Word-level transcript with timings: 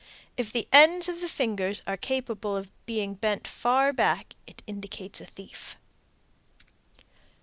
If 0.35 0.51
the 0.51 0.67
ends 0.73 1.09
of 1.09 1.21
the 1.21 1.27
fingers 1.29 1.83
are 1.85 1.95
capable 1.95 2.57
of 2.57 2.71
being 2.87 3.13
bent 3.13 3.47
far 3.47 3.93
back, 3.93 4.33
it 4.47 4.63
indicates 4.65 5.21
a 5.21 5.27
thief. 5.27 5.77